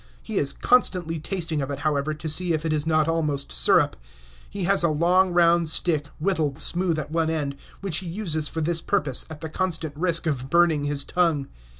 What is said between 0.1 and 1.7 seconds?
He is constantly tasting of